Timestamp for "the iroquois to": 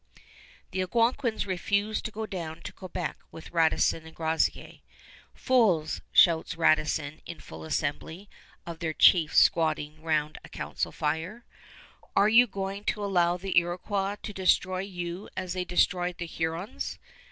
13.37-14.33